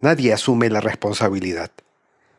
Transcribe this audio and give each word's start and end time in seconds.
nadie 0.00 0.32
asume 0.32 0.70
la 0.70 0.80
responsabilidad, 0.80 1.70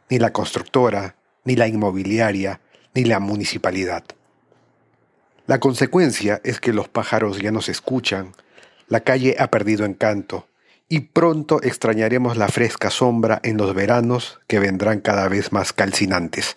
ni 0.09 0.17
la 0.17 0.33
constructora, 0.33 1.17
ni 1.43 1.55
la 1.55 1.67
inmobiliaria, 1.67 2.61
ni 2.95 3.03
la 3.03 3.19
municipalidad. 3.19 4.05
La 5.45 5.59
consecuencia 5.59 6.41
es 6.43 6.59
que 6.59 6.73
los 6.73 6.89
pájaros 6.89 7.39
ya 7.39 7.51
no 7.51 7.61
se 7.61 7.71
escuchan, 7.71 8.33
la 8.87 9.01
calle 9.01 9.35
ha 9.37 9.51
perdido 9.51 9.85
encanto, 9.85 10.47
y 10.87 11.01
pronto 11.01 11.61
extrañaremos 11.61 12.37
la 12.37 12.47
fresca 12.47 12.89
sombra 12.89 13.39
en 13.43 13.57
los 13.57 13.75
veranos 13.75 14.39
que 14.47 14.57
vendrán 14.57 14.99
cada 14.99 15.27
vez 15.27 15.51
más 15.51 15.73
calcinantes. 15.73 16.55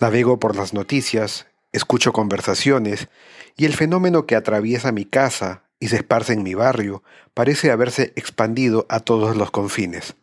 Navego 0.00 0.38
por 0.38 0.56
las 0.56 0.74
noticias, 0.74 1.46
escucho 1.72 2.12
conversaciones, 2.12 3.08
y 3.56 3.64
el 3.64 3.74
fenómeno 3.74 4.26
que 4.26 4.36
atraviesa 4.36 4.92
mi 4.92 5.04
casa 5.04 5.62
y 5.80 5.88
se 5.88 5.96
esparce 5.96 6.32
en 6.32 6.42
mi 6.42 6.54
barrio 6.54 7.02
parece 7.34 7.70
haberse 7.70 8.12
expandido 8.16 8.86
a 8.88 9.00
todos 9.00 9.36
los 9.36 9.50
confines. 9.50 10.14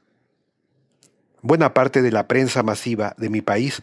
Buena 1.42 1.74
parte 1.74 2.02
de 2.02 2.12
la 2.12 2.28
prensa 2.28 2.64
masiva 2.64 3.16
de 3.18 3.30
mi 3.30 3.42
país 3.42 3.82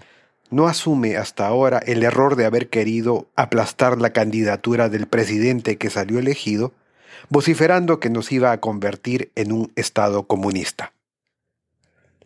no 0.51 0.67
asume 0.67 1.17
hasta 1.17 1.47
ahora 1.47 1.79
el 1.79 2.03
error 2.03 2.37
de 2.37 2.47
haber 2.47 2.69
querido 2.69 3.29
aplastar 3.37 4.01
la 4.01 4.13
candidatura 4.13 4.89
del 4.89 5.07
presidente 5.07 5.77
que 5.77 5.91
salió 5.91 6.19
elegido 6.19 6.73
vociferando 7.29 8.01
que 8.01 8.11
nos 8.11 8.33
iba 8.33 8.53
a 8.53 8.61
convertir 8.61 9.33
en 9.35 9.53
un 9.53 9.73
Estado 9.77 10.27
comunista. 10.27 10.93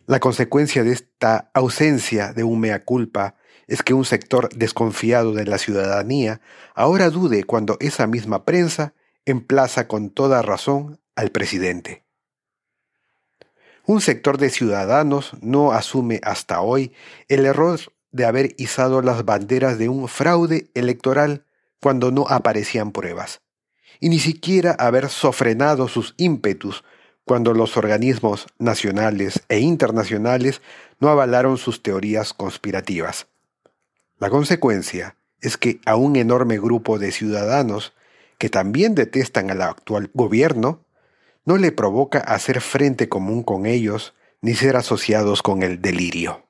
La 0.05 0.19
consecuencia 0.19 0.83
de 0.83 0.91
esta 0.91 1.49
ausencia 1.53 2.33
de 2.33 2.43
un 2.43 2.59
mea 2.59 2.83
culpa 2.83 3.35
es 3.67 3.83
que 3.83 3.93
un 3.93 4.05
sector 4.05 4.49
desconfiado 4.53 5.33
de 5.33 5.45
la 5.45 5.57
ciudadanía 5.57 6.41
ahora 6.75 7.09
dude 7.09 7.43
cuando 7.43 7.77
esa 7.79 8.07
misma 8.07 8.45
prensa 8.45 8.93
emplaza 9.25 9.87
con 9.87 10.09
toda 10.09 10.41
razón 10.41 10.99
al 11.15 11.31
presidente. 11.31 12.03
Un 13.85 14.01
sector 14.01 14.37
de 14.37 14.49
ciudadanos 14.49 15.31
no 15.41 15.71
asume 15.71 16.21
hasta 16.23 16.61
hoy 16.61 16.93
el 17.27 17.45
error 17.45 17.79
de 18.11 18.25
haber 18.25 18.55
izado 18.57 19.01
las 19.01 19.25
banderas 19.25 19.77
de 19.77 19.89
un 19.89 20.07
fraude 20.07 20.69
electoral 20.73 21.45
cuando 21.81 22.11
no 22.11 22.25
aparecían 22.29 22.91
pruebas 22.91 23.41
y 23.99 24.09
ni 24.09 24.19
siquiera 24.19 24.71
haber 24.71 25.09
sofrenado 25.09 25.87
sus 25.87 26.13
ímpetus 26.17 26.83
cuando 27.25 27.53
los 27.53 27.77
organismos 27.77 28.47
nacionales 28.59 29.43
e 29.49 29.59
internacionales 29.59 30.61
no 30.99 31.09
avalaron 31.09 31.57
sus 31.57 31.81
teorías 31.81 32.33
conspirativas. 32.33 33.27
La 34.23 34.29
consecuencia 34.29 35.17
es 35.41 35.57
que 35.57 35.81
a 35.85 35.97
un 35.97 36.15
enorme 36.15 36.57
grupo 36.57 36.97
de 36.97 37.11
ciudadanos 37.11 37.93
que 38.37 38.47
también 38.47 38.95
detestan 38.95 39.51
al 39.51 39.61
actual 39.61 40.11
gobierno, 40.13 40.85
no 41.43 41.57
le 41.57 41.73
provoca 41.73 42.19
hacer 42.19 42.61
frente 42.61 43.09
común 43.09 43.43
con 43.43 43.65
ellos 43.65 44.13
ni 44.39 44.55
ser 44.55 44.77
asociados 44.77 45.41
con 45.41 45.61
el 45.61 45.81
delirio. 45.81 46.47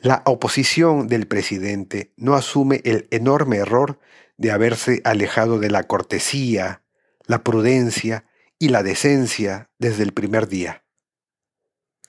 La 0.00 0.20
oposición 0.26 1.08
del 1.08 1.26
presidente 1.26 2.12
no 2.18 2.34
asume 2.34 2.82
el 2.84 3.08
enorme 3.10 3.56
error 3.56 3.98
de 4.36 4.50
haberse 4.50 5.00
alejado 5.04 5.58
de 5.58 5.70
la 5.70 5.84
cortesía, 5.84 6.82
la 7.24 7.42
prudencia 7.42 8.26
y 8.58 8.68
la 8.68 8.82
decencia 8.82 9.70
desde 9.78 10.02
el 10.02 10.12
primer 10.12 10.46
día. 10.46 10.84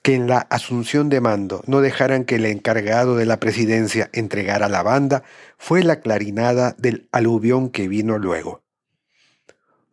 Que 0.02 0.14
en 0.14 0.26
la 0.26 0.38
asunción 0.38 1.08
de 1.08 1.20
mando 1.20 1.62
no 1.66 1.80
dejaran 1.80 2.24
que 2.24 2.34
el 2.34 2.46
encargado 2.46 3.16
de 3.16 3.24
la 3.24 3.38
presidencia 3.38 4.10
entregara 4.12 4.68
la 4.68 4.82
banda 4.82 5.22
fue 5.58 5.84
la 5.84 6.00
clarinada 6.00 6.74
del 6.76 7.08
aluvión 7.12 7.70
que 7.70 7.86
vino 7.86 8.18
luego. 8.18 8.62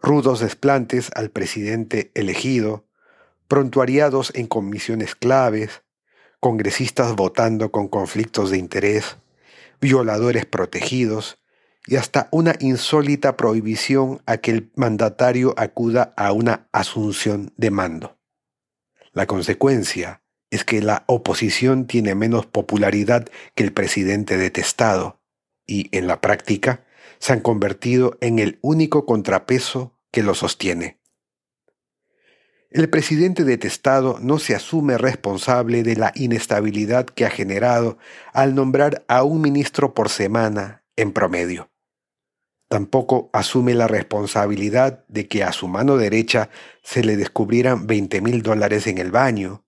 Rudos 0.01 0.39
desplantes 0.39 1.11
al 1.13 1.29
presidente 1.29 2.11
elegido, 2.15 2.87
prontuariados 3.47 4.31
en 4.33 4.47
comisiones 4.47 5.15
claves, 5.15 5.83
congresistas 6.39 7.15
votando 7.15 7.71
con 7.71 7.87
conflictos 7.87 8.49
de 8.49 8.57
interés, 8.57 9.17
violadores 9.81 10.45
protegidos, 10.45 11.39
y 11.85 11.95
hasta 11.95 12.29
una 12.31 12.55
insólita 12.59 13.35
prohibición 13.35 14.21
a 14.25 14.37
que 14.37 14.51
el 14.51 14.71
mandatario 14.75 15.55
acuda 15.57 16.13
a 16.17 16.31
una 16.31 16.67
asunción 16.71 17.51
de 17.57 17.71
mando. 17.71 18.19
La 19.13 19.25
consecuencia 19.25 20.21
es 20.51 20.63
que 20.63 20.81
la 20.81 21.03
oposición 21.07 21.85
tiene 21.85 22.15
menos 22.15 22.45
popularidad 22.45 23.27
que 23.55 23.63
el 23.63 23.73
presidente 23.73 24.37
detestado 24.37 25.19
y, 25.65 25.95
en 25.95 26.07
la 26.07 26.21
práctica, 26.21 26.85
se 27.19 27.33
han 27.33 27.41
convertido 27.41 28.17
en 28.21 28.39
el 28.39 28.59
único 28.61 29.05
contrapeso 29.05 29.97
que 30.11 30.23
lo 30.23 30.33
sostiene. 30.33 30.99
El 32.71 32.87
presidente 32.89 33.43
detestado 33.43 34.19
no 34.21 34.37
se 34.37 34.53
asume 34.53 34.97
responsable 34.97 35.81
de 35.81 35.95
la 35.95 36.11
inestabilidad 36.15 37.07
que 37.07 37.25
ha 37.25 37.31
generado 37.31 37.97
al 38.31 38.53
nombrar 38.53 39.03
a 39.07 39.23
un 39.23 39.41
ministro 39.41 39.95
por 39.95 40.09
semana 40.09 40.83
en 40.95 41.11
promedio. 41.11 41.69
Tampoco 42.69 43.31
asume 43.34 43.74
la 43.74 43.88
responsabilidad 43.88 45.03
de 45.07 45.28
que 45.28 45.44
a 45.44 45.52
su 45.53 45.68
mano 45.68 45.97
derecha 45.97 46.52
se 46.84 47.03
le 47.03 47.18
descubrieran 47.18 47.88
20 47.88 48.22
mil 48.22 48.44
dólares 48.44 48.85
en 48.85 49.00
el 49.00 49.09
baño, 49.09 49.66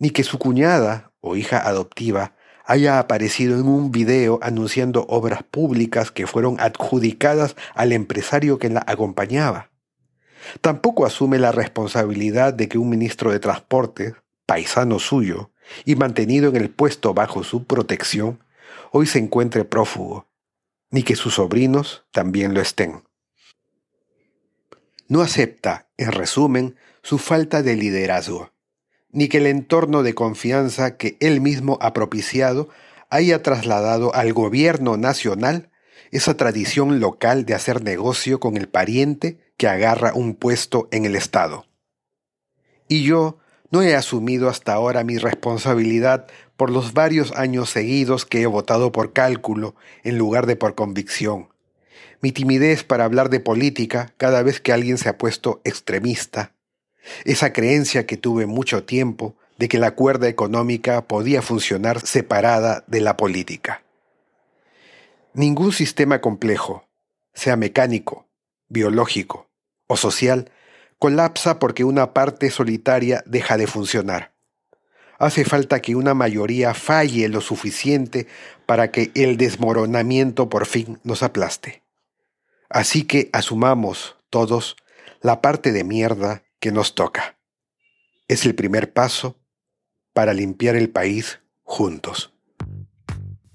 ni 0.00 0.10
que 0.10 0.24
su 0.24 0.40
cuñada 0.40 1.12
o 1.20 1.36
hija 1.36 1.58
adoptiva 1.58 2.34
haya 2.64 2.98
aparecido 2.98 3.54
en 3.54 3.68
un 3.68 3.92
video 3.92 4.40
anunciando 4.42 5.06
obras 5.08 5.44
públicas 5.44 6.10
que 6.10 6.26
fueron 6.26 6.58
adjudicadas 6.58 7.54
al 7.76 7.92
empresario 7.92 8.58
que 8.58 8.70
la 8.70 8.82
acompañaba. 8.88 9.70
Tampoco 10.60 11.06
asume 11.06 11.38
la 11.38 11.52
responsabilidad 11.52 12.52
de 12.54 12.68
que 12.68 12.76
un 12.76 12.90
ministro 12.90 13.30
de 13.30 13.38
Transportes, 13.38 14.14
paisano 14.46 14.98
suyo, 14.98 15.52
y 15.84 15.94
mantenido 15.94 16.48
en 16.48 16.56
el 16.56 16.70
puesto 16.70 17.14
bajo 17.14 17.44
su 17.44 17.68
protección, 17.68 18.42
hoy 18.90 19.06
se 19.06 19.20
encuentre 19.20 19.64
prófugo 19.64 20.31
ni 20.92 21.02
que 21.02 21.16
sus 21.16 21.34
sobrinos 21.34 22.04
también 22.12 22.54
lo 22.54 22.60
estén. 22.60 23.02
No 25.08 25.22
acepta, 25.22 25.88
en 25.96 26.12
resumen, 26.12 26.76
su 27.02 27.18
falta 27.18 27.62
de 27.62 27.74
liderazgo, 27.74 28.52
ni 29.10 29.28
que 29.28 29.38
el 29.38 29.46
entorno 29.46 30.04
de 30.04 30.14
confianza 30.14 30.96
que 30.96 31.16
él 31.18 31.40
mismo 31.40 31.78
ha 31.80 31.92
propiciado 31.92 32.68
haya 33.10 33.42
trasladado 33.42 34.14
al 34.14 34.32
gobierno 34.32 34.96
nacional 34.96 35.70
esa 36.12 36.36
tradición 36.36 37.00
local 37.00 37.46
de 37.46 37.54
hacer 37.54 37.82
negocio 37.82 38.38
con 38.38 38.56
el 38.56 38.68
pariente 38.68 39.38
que 39.56 39.68
agarra 39.68 40.12
un 40.14 40.34
puesto 40.34 40.88
en 40.92 41.06
el 41.06 41.16
Estado. 41.16 41.66
Y 42.86 43.02
yo 43.02 43.38
no 43.72 43.82
he 43.82 43.96
asumido 43.96 44.48
hasta 44.50 44.74
ahora 44.74 45.02
mi 45.02 45.16
responsabilidad 45.16 46.26
por 46.56 46.70
los 46.70 46.92
varios 46.92 47.32
años 47.32 47.70
seguidos 47.70 48.26
que 48.26 48.42
he 48.42 48.46
votado 48.46 48.92
por 48.92 49.14
cálculo 49.14 49.74
en 50.04 50.18
lugar 50.18 50.46
de 50.46 50.56
por 50.56 50.74
convicción. 50.74 51.48
Mi 52.20 52.32
timidez 52.32 52.84
para 52.84 53.04
hablar 53.04 53.30
de 53.30 53.40
política 53.40 54.12
cada 54.18 54.42
vez 54.42 54.60
que 54.60 54.72
alguien 54.72 54.98
se 54.98 55.08
ha 55.08 55.16
puesto 55.16 55.62
extremista. 55.64 56.52
Esa 57.24 57.54
creencia 57.54 58.06
que 58.06 58.18
tuve 58.18 58.44
mucho 58.44 58.84
tiempo 58.84 59.36
de 59.56 59.68
que 59.68 59.78
la 59.78 59.92
cuerda 59.92 60.28
económica 60.28 61.08
podía 61.08 61.40
funcionar 61.40 62.06
separada 62.06 62.84
de 62.86 63.00
la 63.00 63.16
política. 63.16 63.82
Ningún 65.32 65.72
sistema 65.72 66.20
complejo, 66.20 66.86
sea 67.32 67.56
mecánico, 67.56 68.28
biológico 68.68 69.48
o 69.86 69.96
social, 69.96 70.50
colapsa 71.02 71.58
porque 71.58 71.82
una 71.82 72.14
parte 72.14 72.48
solitaria 72.48 73.24
deja 73.26 73.56
de 73.56 73.66
funcionar. 73.66 74.30
Hace 75.18 75.44
falta 75.44 75.82
que 75.82 75.96
una 75.96 76.14
mayoría 76.14 76.74
falle 76.74 77.28
lo 77.28 77.40
suficiente 77.40 78.28
para 78.66 78.92
que 78.92 79.10
el 79.16 79.36
desmoronamiento 79.36 80.48
por 80.48 80.64
fin 80.64 81.00
nos 81.02 81.24
aplaste. 81.24 81.82
Así 82.70 83.02
que 83.02 83.30
asumamos 83.32 84.14
todos 84.30 84.76
la 85.22 85.42
parte 85.42 85.72
de 85.72 85.82
mierda 85.82 86.44
que 86.60 86.70
nos 86.70 86.94
toca. 86.94 87.36
Es 88.28 88.46
el 88.46 88.54
primer 88.54 88.92
paso 88.92 89.40
para 90.12 90.32
limpiar 90.32 90.76
el 90.76 90.88
país 90.88 91.40
juntos. 91.64 92.31